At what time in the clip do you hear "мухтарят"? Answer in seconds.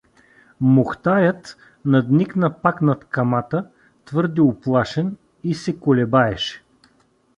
0.73-1.57